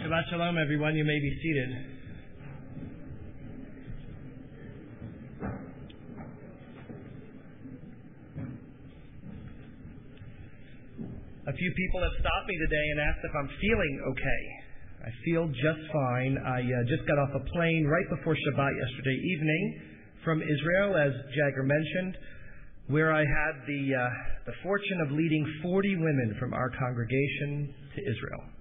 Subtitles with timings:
[0.00, 0.96] Shabbat Shalom, everyone.
[0.96, 1.70] You may be seated.
[11.44, 14.42] A few people have stopped me today and asked if I'm feeling okay.
[15.04, 16.32] I feel just fine.
[16.48, 19.82] I uh, just got off a plane right before Shabbat yesterday evening
[20.24, 22.16] from Israel, as Jagger mentioned,
[22.88, 24.08] where I had the, uh,
[24.46, 28.59] the fortune of leading 40 women from our congregation to Israel.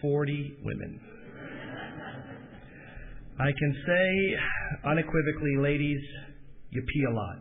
[0.00, 1.00] 40 women.
[3.38, 6.00] I can say unequivocally, ladies,
[6.70, 7.36] you pee a lot.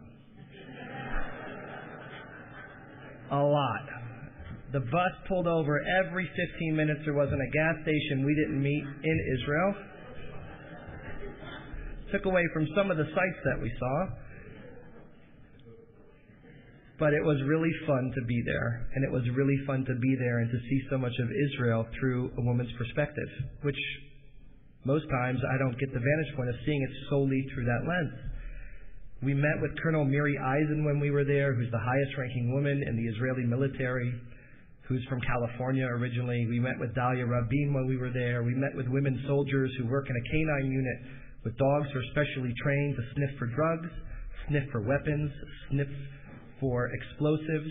[3.31, 3.85] A lot.
[4.71, 7.01] The bus pulled over every 15 minutes.
[7.03, 9.75] There wasn't a gas station we didn't meet in Israel.
[12.11, 14.07] Took away from some of the sights that we saw.
[16.99, 20.15] But it was really fun to be there, and it was really fun to be
[20.19, 23.29] there and to see so much of Israel through a woman's perspective,
[23.63, 23.79] which
[24.83, 28.19] most times I don't get the vantage point of seeing it solely through that lens.
[29.23, 32.83] We met with Colonel Miri Eisen when we were there, who's the highest ranking woman
[32.83, 34.11] in the Israeli military,
[34.87, 36.47] who's from California originally.
[36.47, 38.43] We met with Dalia Rabin when we were there.
[38.43, 40.99] We met with women soldiers who work in a canine unit
[41.43, 43.89] with dogs who are specially trained to sniff for drugs,
[44.47, 45.31] sniff for weapons,
[45.69, 45.87] sniff
[46.59, 47.69] for explosives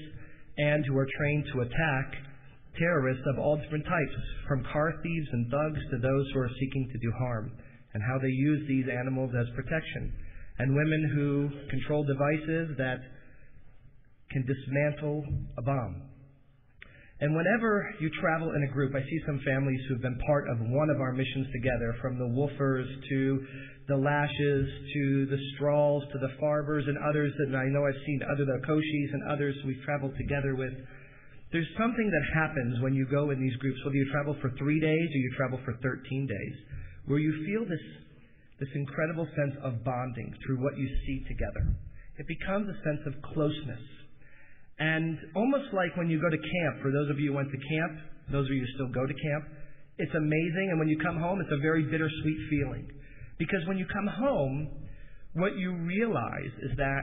[0.58, 2.14] and who are trained to attack
[2.78, 6.88] terrorists of all different types, from car thieves and thugs to those who are seeking
[6.92, 7.52] to do harm,
[7.94, 10.12] and how they use these animals as protection.
[10.58, 12.98] And women who control devices that
[14.30, 15.24] can dismantle
[15.56, 16.02] a bomb.
[17.20, 20.60] And whenever you travel in a group, I see some families who've been part of
[20.60, 23.46] one of our missions together, from the Woofers to
[23.88, 28.20] the lashes to the Strahls to the Farbers and others that I know I've seen
[28.30, 30.72] other the Koshis and others we've traveled together with.
[31.50, 34.78] There's something that happens when you go in these groups, whether you travel for three
[34.78, 36.54] days or you travel for 13 days,
[37.06, 37.80] where you feel this,
[38.60, 41.74] this incredible sense of bonding through what you see together.
[42.18, 43.80] It becomes a sense of closeness.
[44.78, 47.58] And almost like when you go to camp, for those of you who went to
[47.58, 47.92] camp,
[48.30, 49.44] those of you who still go to camp,
[49.98, 50.66] it's amazing.
[50.70, 52.86] And when you come home, it's a very bittersweet feeling.
[53.38, 54.70] Because when you come home,
[55.34, 57.02] what you realize is that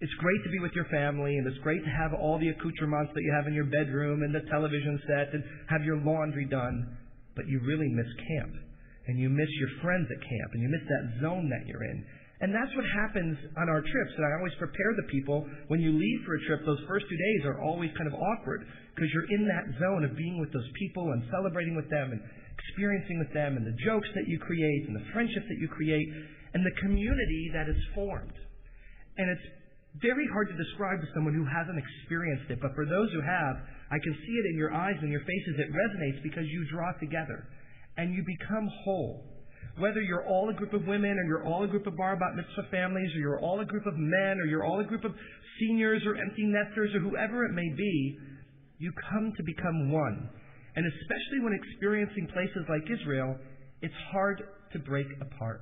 [0.00, 3.12] it's great to be with your family and it's great to have all the accoutrements
[3.14, 6.98] that you have in your bedroom and the television set and have your laundry done,
[7.34, 8.52] but you really miss camp.
[9.06, 12.04] And you miss your friends at camp and you miss that zone that you're in.
[12.40, 14.12] And that's what happens on our trips.
[14.16, 17.16] And I always prepare the people when you leave for a trip, those first two
[17.16, 20.68] days are always kind of awkward because you're in that zone of being with those
[20.76, 22.20] people and celebrating with them and
[22.60, 26.08] experiencing with them and the jokes that you create and the friendships that you create
[26.52, 28.36] and the community that is formed.
[29.16, 29.46] And it's
[30.00, 33.56] very hard to describe to someone who hasn't experienced it, but for those who have,
[33.88, 35.56] I can see it in your eyes and your faces.
[35.56, 37.48] It resonates because you draw together
[37.96, 39.35] and you become whole.
[39.78, 42.34] Whether you're all a group of women or you're all a group of bar bat
[42.34, 45.12] mitzvah families or you're all a group of men or you're all a group of
[45.60, 48.18] seniors or empty nesters or whoever it may be,
[48.78, 50.28] you come to become one.
[50.76, 53.36] And especially when experiencing places like Israel,
[53.82, 54.42] it's hard
[54.72, 55.60] to break apart.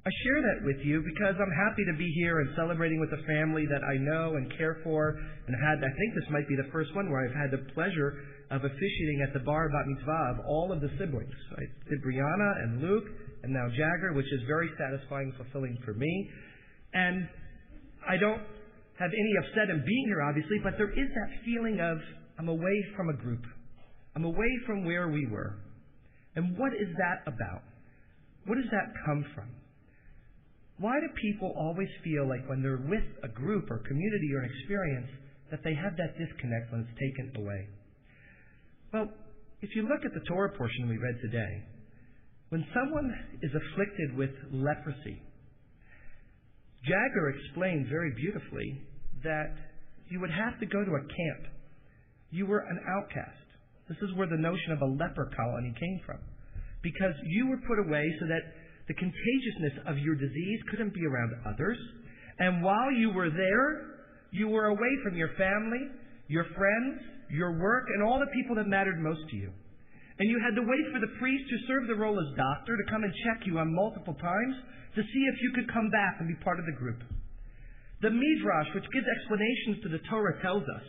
[0.00, 3.20] I share that with you because I'm happy to be here and celebrating with a
[3.28, 6.72] family that I know and care for and had, I think this might be the
[6.72, 8.16] first one where I've had the pleasure
[8.50, 11.34] of officiating at the bar bat mitzvah of all of the siblings.
[11.88, 13.06] Did Brianna and Luke
[13.42, 16.30] and now Jagger, which is very satisfying and fulfilling for me.
[16.92, 17.28] And
[18.08, 18.42] I don't
[18.98, 21.98] have any upset in being here, obviously, but there is that feeling of
[22.38, 23.44] I'm away from a group.
[24.16, 25.56] I'm away from where we were.
[26.36, 27.62] And what is that about?
[28.46, 29.48] What does that come from?
[30.78, 34.50] Why do people always feel like when they're with a group or community or an
[34.50, 35.10] experience
[35.50, 37.68] that they have that disconnect when it's taken away?
[38.92, 39.08] Well,
[39.62, 41.62] if you look at the Torah portion we read today,
[42.48, 45.22] when someone is afflicted with leprosy,
[46.82, 48.82] Jagger explained very beautifully
[49.22, 49.54] that
[50.10, 51.54] you would have to go to a camp.
[52.30, 53.46] You were an outcast.
[53.88, 56.18] This is where the notion of a leper colony came from.
[56.82, 58.42] Because you were put away so that
[58.88, 61.78] the contagiousness of your disease couldn't be around others.
[62.40, 64.00] And while you were there,
[64.32, 65.86] you were away from your family,
[66.26, 69.50] your friends, your work, and all the people that mattered most to you.
[70.20, 72.90] And you had to wait for the priest who served the role as doctor to
[72.92, 74.54] come and check you on multiple times
[74.94, 77.00] to see if you could come back and be part of the group.
[78.04, 80.86] The Midrash, which gives explanations to the Torah, tells us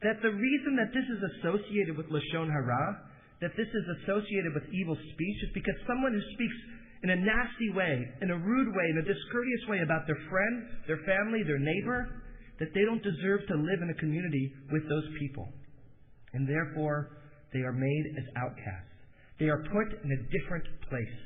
[0.00, 3.00] that the reason that this is associated with Lashon Hara,
[3.40, 6.56] that this is associated with evil speech, is because someone who speaks
[7.04, 10.64] in a nasty way, in a rude way, in a discourteous way about their friend,
[10.88, 12.24] their family, their neighbor,
[12.58, 15.48] that they don't deserve to live in a community with those people.
[16.32, 17.16] And therefore,
[17.52, 18.96] they are made as outcasts.
[19.38, 21.16] They are put in a different place.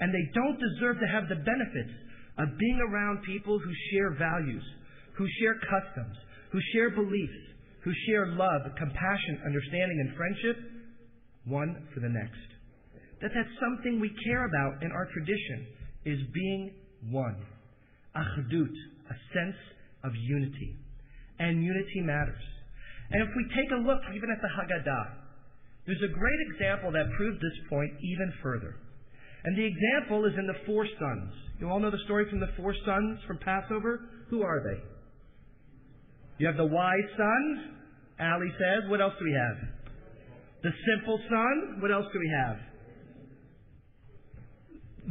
[0.00, 1.94] And they don't deserve to have the benefits
[2.38, 4.64] of being around people who share values,
[5.16, 6.16] who share customs,
[6.50, 7.40] who share beliefs,
[7.84, 10.56] who share love, compassion, understanding, and friendship,
[11.44, 12.40] one for the next.
[13.20, 15.68] That that's something we care about in our tradition
[16.04, 16.72] is being
[17.10, 17.36] one.
[18.16, 18.74] Achdut,
[19.10, 19.56] a sense
[20.04, 20.76] of unity.
[21.38, 22.44] And unity matters.
[23.10, 25.06] And if we take a look even at the Haggadah,
[25.86, 28.76] there's a great example that proves this point even further.
[29.44, 31.32] And the example is in the four sons.
[31.60, 34.08] You all know the story from the four sons from Passover?
[34.30, 34.80] Who are they?
[36.38, 37.76] You have the wise son,
[38.18, 38.88] Ali says.
[38.88, 39.68] What else do we have?
[40.62, 41.80] The simple son.
[41.80, 42.56] What else do we have?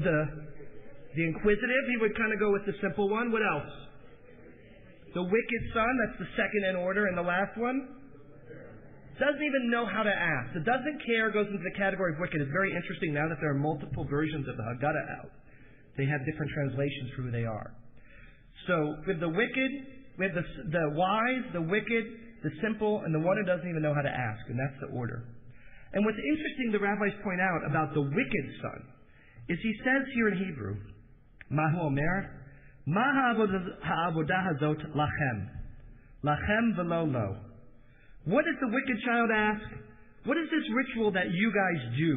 [0.04, 0.44] The
[1.16, 3.32] the inquisitive, he would kind of go with the simple one.
[3.32, 3.70] What else?
[5.14, 8.02] The wicked son, that's the second in order, and the last one?
[9.22, 10.58] Doesn't even know how to ask.
[10.58, 12.42] The doesn't care goes into the category of wicked.
[12.42, 15.30] It's very interesting now that there are multiple versions of the Haggadah out.
[15.98, 17.78] They have different translations for who they are.
[18.66, 19.72] So with the wicked,
[20.18, 22.06] with the, the wise, the wicked,
[22.42, 24.90] the simple, and the one who doesn't even know how to ask, and that's the
[24.98, 25.30] order.
[25.94, 28.80] And what's interesting, the rabbis point out about the wicked son,
[29.48, 30.76] is he says here in Hebrew,
[31.54, 32.43] Mahu Omer,
[32.86, 35.48] Ma ha'avodah hazot lachem,
[36.24, 37.38] lachem lo.
[38.26, 39.64] What does the wicked child ask?
[40.26, 42.14] What is this ritual that you guys do?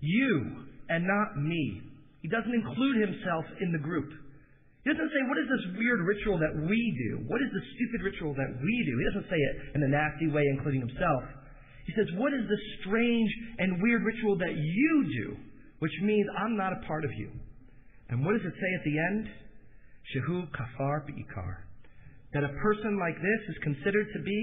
[0.00, 1.82] You and not me.
[2.22, 4.10] He doesn't include himself in the group.
[4.84, 6.78] He doesn't say, What is this weird ritual that we
[7.10, 7.26] do?
[7.26, 8.94] What is the stupid ritual that we do?
[8.98, 11.22] He doesn't say it in a nasty way, including himself.
[11.86, 15.36] He says, What is this strange and weird ritual that you do?
[15.78, 17.30] Which means I'm not a part of you.
[18.08, 19.24] And what does it say at the end?
[20.14, 21.68] Shehu kafar bi'ikar
[22.32, 24.40] that a person like this is considered to be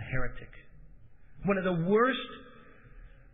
[0.00, 0.52] a heretic.
[1.44, 2.30] One of the worst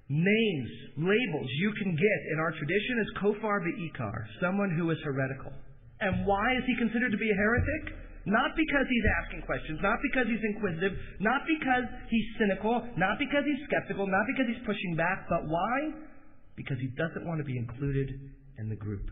[0.09, 5.53] names, labels you can get in our tradition is kofar be'ikar, someone who is heretical.
[6.01, 7.95] And why is he considered to be a heretic?
[8.27, 13.43] Not because he's asking questions, not because he's inquisitive, not because he's cynical, not because
[13.43, 15.91] he's skeptical, not because he's pushing back, but why?
[16.55, 18.15] Because he doesn't want to be included
[18.59, 19.11] in the group.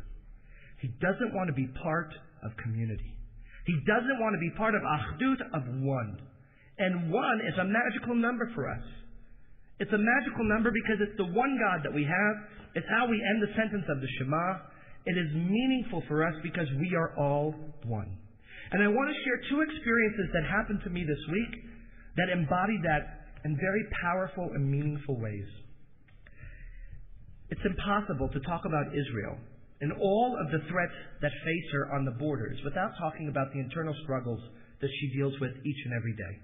[0.80, 2.12] He doesn't want to be part
[2.44, 3.12] of community.
[3.66, 6.16] He doesn't want to be part of Achdut of one.
[6.80, 8.84] And one is a magical number for us.
[9.78, 12.34] It's a magical number because it's the one God that we have.
[12.74, 14.64] It's how we end the sentence of the Shema.
[15.04, 17.52] It is meaningful for us because we are all
[17.84, 18.16] one.
[18.72, 21.52] And I want to share two experiences that happened to me this week
[22.16, 25.48] that embody that in very powerful and meaningful ways.
[27.48, 29.36] It's impossible to talk about Israel
[29.80, 33.60] and all of the threats that face her on the borders without talking about the
[33.60, 34.40] internal struggles
[34.80, 36.34] that she deals with each and every day.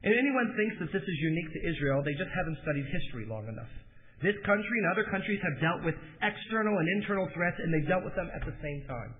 [0.00, 3.44] And anyone thinks that this is unique to Israel, they just haven't studied history long
[3.44, 3.68] enough.
[4.24, 8.04] This country and other countries have dealt with external and internal threats, and they've dealt
[8.04, 9.12] with them at the same time.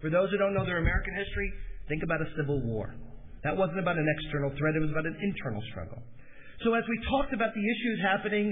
[0.00, 1.48] For those who don't know their American history,
[1.88, 2.96] think about a civil war.
[3.44, 6.00] That wasn't about an external threat, it was about an internal struggle.
[6.64, 8.46] So as we talked about the issues happening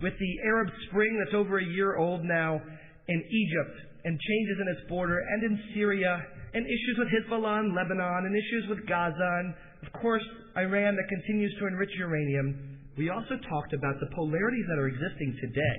[0.00, 2.60] with the Arab Spring that's over a year old now,
[3.08, 6.20] in Egypt and changes in its border and in Syria
[6.54, 10.24] and issues with Hezbollah in Lebanon and issues with Gaza and, of course,
[10.56, 12.78] Iran that continues to enrich uranium.
[12.96, 15.78] We also talked about the polarities that are existing today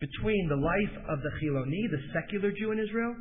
[0.00, 3.14] between the life of the Chiloni, the secular Jew in Israel,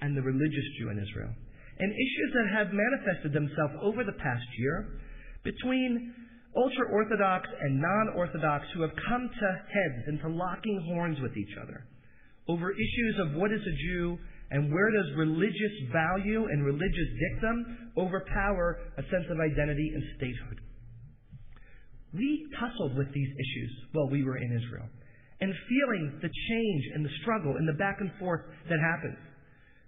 [0.00, 1.32] and the religious Jew in Israel.
[1.78, 4.98] And issues that have manifested themselves over the past year
[5.44, 6.14] between
[6.56, 11.36] ultra Orthodox and non Orthodox who have come to heads and to locking horns with
[11.36, 11.86] each other
[12.48, 14.18] over issues of what is a Jew
[14.50, 20.60] and where does religious value and religious dictum overpower a sense of identity and statehood.
[22.14, 24.88] We tussled with these issues while we were in Israel
[25.40, 29.18] and feeling the change and the struggle and the back and forth that happens.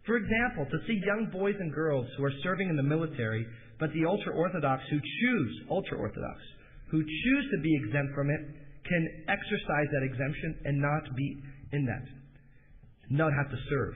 [0.07, 3.47] For example, to see young boys and girls who are serving in the military,
[3.79, 6.39] but the ultra Orthodox who choose, ultra Orthodox,
[6.91, 8.41] who choose to be exempt from it,
[8.85, 12.20] can exercise that exemption and not be in that
[13.11, 13.95] not have to serve.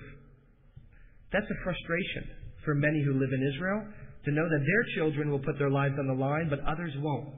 [1.33, 2.31] That's a frustration
[2.65, 3.83] for many who live in Israel
[4.25, 7.29] to know that their children will put their lives on the line, but others won't.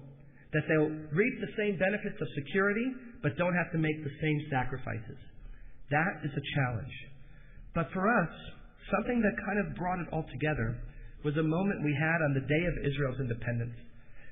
[0.52, 2.86] That they'll reap the same benefits of security,
[3.22, 5.18] but don't have to make the same sacrifices.
[5.90, 6.94] That is a challenge.
[7.74, 8.32] But for us,
[8.90, 10.78] something that kind of brought it all together
[11.24, 13.74] was a moment we had on the day of Israel's independence,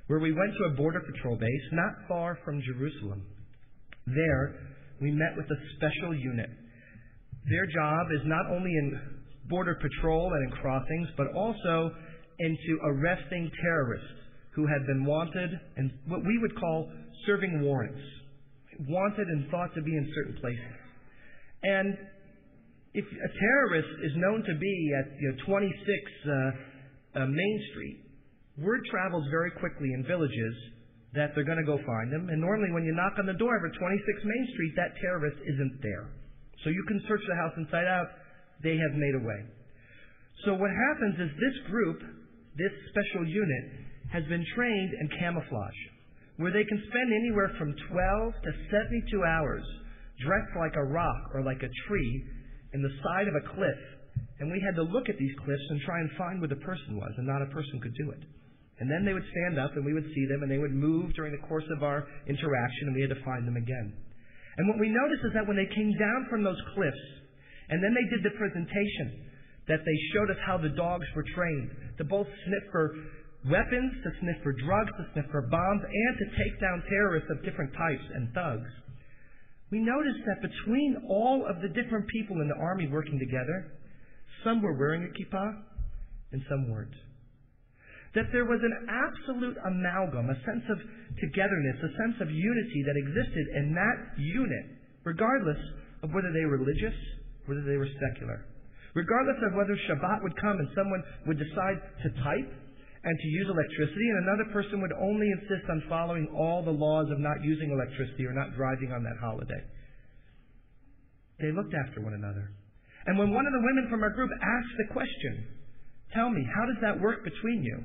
[0.06, 3.26] where we went to a border patrol base not far from Jerusalem.
[4.06, 4.54] There,
[5.00, 6.50] we met with a special unit
[7.48, 9.00] their job is not only in
[9.48, 11.92] border patrol and in crossings, but also
[12.40, 14.24] into arresting terrorists
[14.54, 16.90] who had been wanted and what we would call
[17.26, 18.00] serving warrants,
[18.88, 20.74] wanted and thought to be in certain places.
[21.62, 21.96] And
[22.94, 26.30] if a terrorist is known to be at you know, 26 uh,
[27.20, 27.98] uh, Main Street,
[28.58, 30.54] word travels very quickly in villages
[31.14, 32.28] that they're going to go find them.
[32.30, 35.78] And normally, when you knock on the door for 26 Main Street, that terrorist isn't
[35.82, 36.10] there.
[36.62, 38.06] So you can search the house inside out.
[38.62, 39.40] They have made away.
[40.44, 41.98] So what happens is this group,
[42.56, 43.64] this special unit,
[44.12, 45.80] has been trained in camouflage,
[46.36, 49.64] where they can spend anywhere from 12 to 72 hours
[50.22, 52.12] dressed like a rock or like a tree
[52.72, 53.80] in the side of a cliff.
[54.38, 56.94] And we had to look at these cliffs and try and find where the person
[56.98, 58.22] was, and not a person could do it.
[58.80, 61.14] And then they would stand up and we would see them and they would move
[61.14, 63.94] during the course of our interaction and we had to find them again.
[64.56, 67.06] And what we noticed is that when they came down from those cliffs
[67.68, 69.24] and then they did the presentation,
[69.66, 72.94] that they showed us how the dogs were trained to both sniff for
[73.48, 77.44] weapons, to sniff for drugs, to sniff for bombs, and to take down terrorists of
[77.44, 78.70] different types and thugs.
[79.72, 83.72] We noticed that between all of the different people in the army working together,
[84.44, 85.50] some were wearing a kippah
[86.32, 86.94] and some weren't
[88.14, 90.78] that there was an absolute amalgam, a sense of
[91.18, 94.66] togetherness, a sense of unity that existed in that unit,
[95.02, 95.58] regardless
[96.06, 96.94] of whether they were religious,
[97.46, 98.46] whether they were secular.
[98.94, 102.50] Regardless of whether Shabbat would come and someone would decide to type
[103.04, 107.10] and to use electricity, and another person would only insist on following all the laws
[107.10, 109.60] of not using electricity or not driving on that holiday.
[111.42, 112.54] They looked after one another.
[113.06, 115.50] And when one of the women from our group asked the question,
[116.14, 117.82] Tell me, how does that work between you?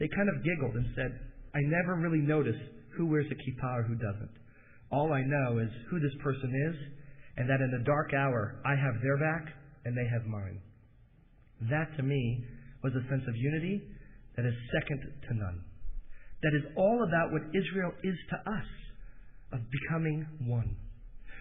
[0.00, 1.12] They kind of giggled and said,
[1.54, 2.56] I never really notice
[2.96, 4.34] who wears a kippah or who doesn't.
[4.90, 6.76] All I know is who this person is,
[7.36, 9.52] and that in the dark hour, I have their back
[9.84, 10.58] and they have mine.
[11.68, 12.44] That to me
[12.82, 13.82] was a sense of unity
[14.36, 15.60] that is second to none.
[16.42, 18.68] That is all about what Israel is to us,
[19.52, 20.76] of becoming one.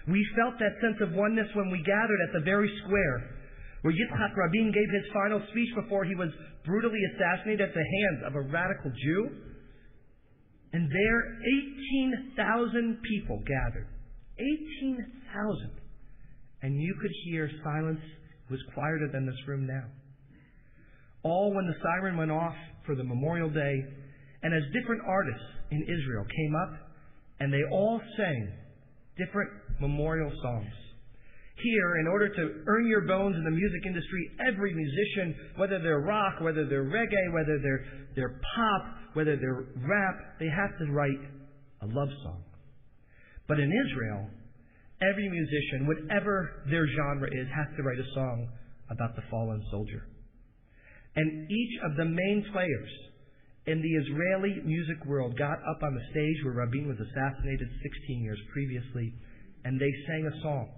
[0.07, 3.38] We felt that sense of oneness when we gathered at the very square
[3.81, 6.29] where Yitzhak Rabin gave his final speech before he was
[6.65, 9.29] brutally assassinated at the hands of a radical Jew.
[10.73, 11.19] And there,
[12.35, 13.87] 18,000 people gathered.
[14.37, 15.71] 18,000.
[16.61, 18.01] And you could hear silence
[18.51, 19.85] was quieter than this room now.
[21.23, 22.55] All when the siren went off
[22.85, 23.75] for the Memorial Day,
[24.43, 26.79] and as different artists in Israel came up,
[27.39, 28.51] and they all sang
[29.17, 30.73] different memorial songs
[31.61, 36.01] here in order to earn your bones in the music industry, every musician, whether they're
[36.01, 37.85] rock, whether they're reggae, whether they're,
[38.15, 41.21] they're pop, whether they're rap, they have to write
[41.81, 42.43] a love song.
[43.47, 44.29] But in Israel,
[45.01, 48.47] every musician, whatever their genre is, has to write a song
[48.91, 50.07] about the fallen soldier.
[51.15, 52.89] And each of the main players
[53.65, 58.23] in the Israeli music world got up on the stage where Rabin was assassinated 16
[58.23, 59.13] years previously,
[59.65, 60.69] and they sang a song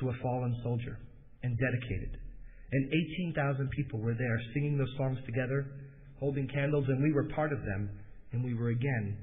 [0.00, 0.98] to a fallen soldier
[1.42, 2.18] and dedicated.
[2.72, 2.88] And
[3.34, 5.66] 18,000 people were there singing those songs together,
[6.18, 7.90] holding candles, and we were part of them,
[8.32, 9.18] and we were again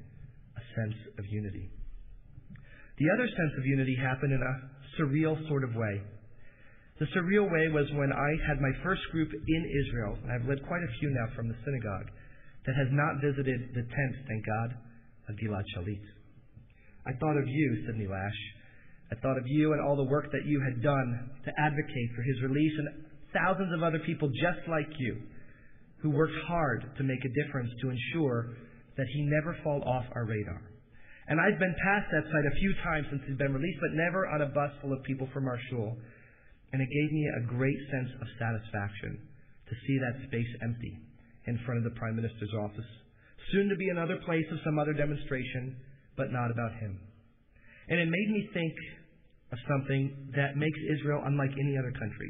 [0.55, 1.71] a sense of unity.
[2.99, 4.55] The other sense of unity happened in a
[4.99, 6.03] surreal sort of way.
[6.99, 10.19] The surreal way was when I had my first group in Israel.
[10.21, 12.11] And I've led quite a few now from the synagogue
[12.67, 14.69] that has not visited the tent, thank God,
[15.31, 16.03] of Gilad Shalit.
[17.07, 18.39] I thought of you, Sidney Lash,
[19.11, 22.21] I thought of you and all the work that you had done to advocate for
[22.21, 25.17] his release and thousands of other people just like you
[26.01, 28.55] who worked hard to make a difference to ensure
[28.97, 30.61] that he never fall off our radar.
[31.27, 34.25] And I've been past that site a few times since he's been released, but never
[34.27, 35.97] on a bus full of people from our shul.
[36.73, 39.29] And it gave me a great sense of satisfaction
[39.69, 40.97] to see that space empty
[41.45, 42.89] in front of the Prime Minister's office.
[43.53, 45.77] Soon to be another place of some other demonstration,
[46.17, 46.97] but not about him.
[47.89, 48.73] And it made me think
[49.51, 52.29] of something that makes Israel unlike any other country.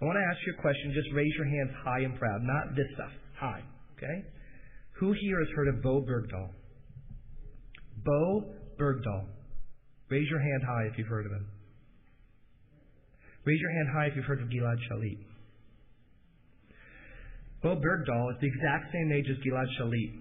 [0.00, 0.92] I want to ask you a question.
[0.92, 2.42] Just raise your hands high and proud.
[2.42, 3.12] Not this stuff.
[3.38, 3.62] High.
[3.96, 4.16] Okay?
[5.00, 6.50] Who here has heard of Bowe Bergdahl?
[8.04, 8.44] Bowe
[8.78, 9.24] Bergdahl.
[10.08, 11.46] Raise your hand high if you've heard of him.
[13.44, 15.18] Raise your hand high if you've heard of Gilad Shalit.
[17.62, 20.12] Bowe Bergdahl is the exact same age as Gilad Shalit.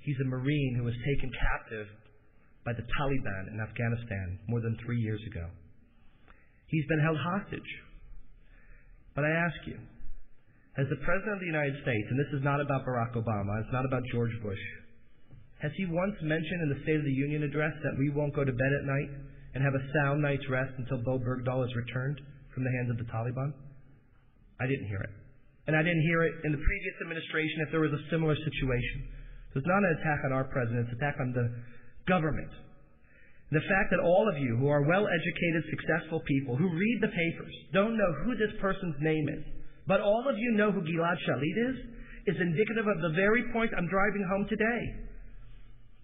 [0.00, 1.86] He's a Marine who was taken captive
[2.64, 5.46] by the Taliban in Afghanistan more than three years ago.
[6.70, 7.70] He's been held hostage.
[9.18, 9.78] But I ask you,
[10.78, 13.74] as the President of the United States, and this is not about Barack Obama, it's
[13.74, 14.64] not about George Bush,
[15.58, 18.46] has he once mentioned in the State of the Union address that we won't go
[18.46, 19.10] to bed at night
[19.52, 22.22] and have a sound night's rest until Bowe Bergdahl is returned
[22.54, 23.52] from the hands of the Taliban?
[24.62, 25.12] I didn't hear it.
[25.66, 28.98] And I didn't hear it in the previous administration if there was a similar situation.
[29.52, 31.46] So it's not an attack on our president, it's an attack on the
[32.06, 32.50] government.
[33.50, 37.10] The fact that all of you who are well educated, successful people who read the
[37.10, 39.44] papers don't know who this person's name is,
[39.88, 41.76] but all of you know who Gilad Shalit is,
[42.26, 44.82] is indicative of the very point I'm driving home today.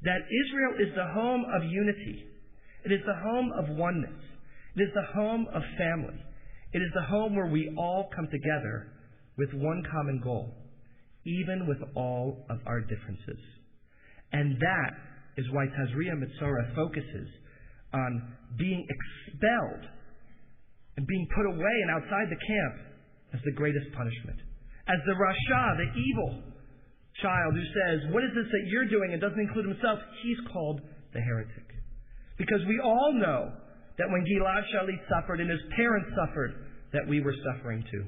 [0.02, 2.26] That Israel is the home of unity.
[2.84, 4.22] It is the home of oneness.
[4.76, 6.18] It is the home of family.
[6.72, 8.92] It is the home where we all come together
[9.38, 10.52] with one common goal,
[11.24, 13.38] even with all of our differences.
[14.32, 14.90] And that
[15.37, 17.28] is why Tazria Metzora focuses
[17.93, 19.85] on being expelled
[20.97, 22.75] and being put away and outside the camp
[23.35, 24.40] as the greatest punishment.
[24.88, 26.31] As the Rasha, the evil
[27.21, 29.12] child who says, What is this that you're doing?
[29.12, 30.81] and doesn't include himself, he's called
[31.12, 31.69] the heretic.
[32.38, 33.52] Because we all know
[33.99, 38.05] that when Gilad Shalit suffered and his parents suffered, that we were suffering too.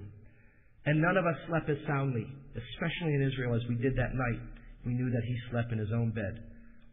[0.87, 2.25] And none of us slept as soundly,
[2.57, 4.41] especially in Israel, as we did that night.
[4.87, 6.41] We knew that he slept in his own bed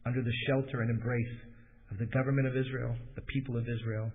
[0.06, 1.36] under the shelter and embrace
[1.92, 4.12] of the government of Israel, the people of Israel,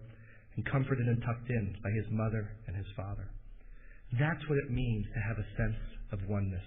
[0.57, 3.31] and comforted and tucked in by his mother and his father.
[4.19, 5.81] That's what it means to have a sense
[6.13, 6.67] of oneness.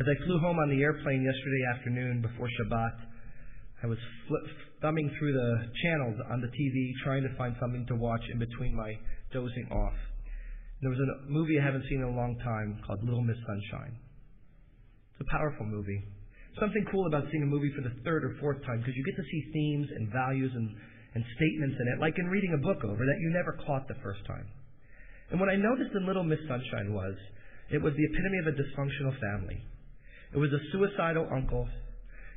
[0.00, 2.96] As I flew home on the airplane yesterday afternoon before Shabbat,
[3.82, 3.98] I was
[4.80, 5.50] thumbing through the
[5.82, 8.94] channels on the TV trying to find something to watch in between my
[9.32, 9.98] dozing off.
[10.80, 13.98] There was a movie I haven't seen in a long time called Little Miss Sunshine.
[15.12, 16.04] It's a powerful movie
[16.60, 19.16] something cool about seeing a movie for the third or fourth time because you get
[19.16, 20.68] to see themes and values and,
[21.14, 23.98] and statements in it, like in reading a book over that you never caught the
[24.02, 24.46] first time.
[25.30, 27.14] And what I noticed in Little Miss Sunshine was
[27.70, 29.60] it was the epitome of a dysfunctional family.
[30.34, 31.68] It was a suicidal uncle.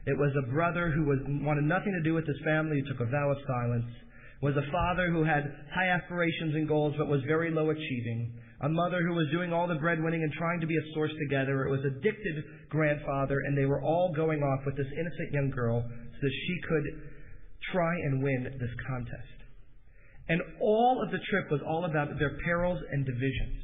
[0.05, 3.01] It was a brother who was, wanted nothing to do with his family, who took
[3.01, 3.85] a vow of silence.
[4.41, 8.33] It was a father who had high aspirations and goals but was very low achieving
[8.61, 11.65] a mother who was doing all the breadwinning and trying to be a source together.
[11.65, 15.81] It was addicted grandfather, and they were all going off with this innocent young girl
[15.81, 16.85] so that she could
[17.73, 19.37] try and win this contest.
[20.29, 23.61] And all of the trip was all about their perils and divisions.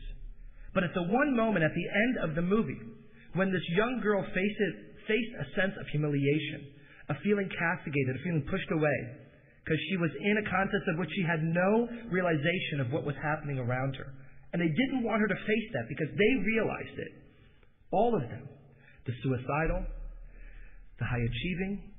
[0.74, 2.82] But at the one moment at the end of the movie,
[3.34, 4.62] when this young girl faced,
[5.06, 6.74] faced a sense of humiliation,
[7.10, 9.00] a feeling castigated, a feeling pushed away,
[9.64, 13.16] because she was in a contest of which she had no realization of what was
[13.22, 14.10] happening around her.
[14.54, 17.12] And they didn't want her to face that because they realized it.
[17.92, 18.48] All of them.
[19.06, 19.86] The suicidal,
[21.00, 21.92] the high achieving,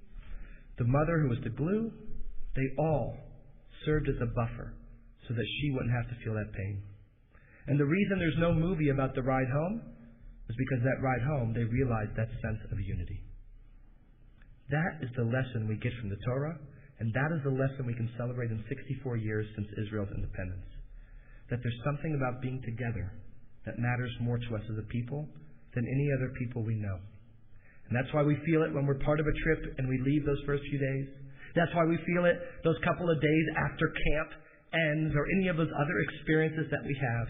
[0.76, 1.92] the mother who was the glue,
[2.54, 3.16] they all
[3.84, 4.74] served as a buffer
[5.26, 6.82] so that she wouldn't have to feel that pain.
[7.68, 9.82] And the reason there's no movie about the ride home
[10.48, 13.20] is because that ride home, they realized that sense of unity.
[14.70, 16.56] That is the lesson we get from the Torah,
[17.00, 20.64] and that is the lesson we can celebrate in 64 years since Israel's independence
[21.50, 23.12] that there's something about being together
[23.64, 25.28] that matters more to us as a people
[25.74, 26.98] than any other people we know.
[27.88, 30.24] And that's why we feel it when we're part of a trip and we leave
[30.24, 31.08] those first few days.
[31.56, 34.30] That's why we feel it those couple of days after camp
[34.72, 37.26] ends or any of those other experiences that we have.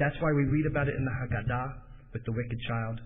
[0.00, 1.68] That's why we read about it in the Haggadah
[2.16, 3.00] with the wicked child.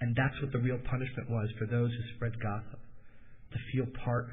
[0.00, 2.80] And that's what the real punishment was for those who spread gossip.
[3.52, 4.30] To feel part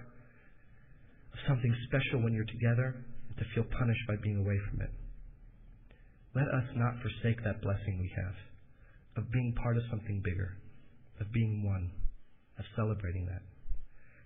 [1.34, 4.94] of something special when you're together, and to feel punished by being away from it.
[6.36, 8.36] Let us not forsake that blessing we have
[9.18, 10.58] of being part of something bigger,
[11.20, 11.90] of being one,
[12.60, 13.42] of celebrating that.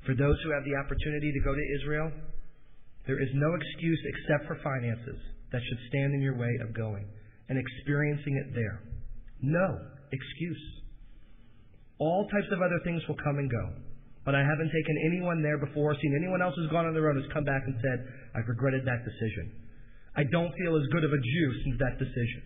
[0.06, 2.12] For those who have the opportunity to go to Israel,
[3.08, 5.20] there is no excuse except for finances
[5.52, 7.06] that should stand in your way of going
[7.50, 8.84] and experiencing it there.
[9.42, 9.68] No
[10.12, 10.64] excuse.
[12.00, 13.66] All types of other things will come and go.
[14.26, 17.18] But I haven't taken anyone there before, seen anyone else who's gone on their own,
[17.18, 19.54] who's come back and said, I've regretted that decision.
[20.16, 22.44] I don't feel as good of a Jew since that decision.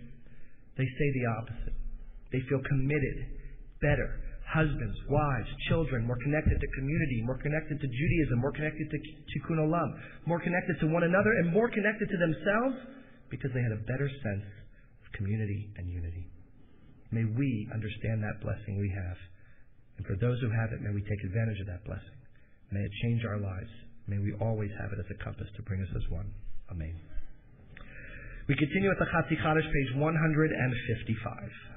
[0.78, 1.78] They say the opposite.
[2.32, 3.18] They feel committed,
[3.82, 8.98] better, husbands, wives, children, more connected to community, more connected to Judaism, more connected to
[9.34, 9.90] tikkun olam,
[10.26, 12.78] more connected to one another, and more connected to themselves
[13.30, 14.46] because they had a better sense
[15.02, 16.30] of community and unity.
[17.12, 19.18] May we understand that blessing we have.
[19.98, 22.20] And for those who have it, may we take advantage of that blessing.
[22.72, 23.72] May it change our lives.
[24.08, 26.30] May we always have it as a compass to bring us as one.
[26.70, 27.15] Amen.
[28.48, 31.75] We continue at the Chatzi Kaddish, page 155.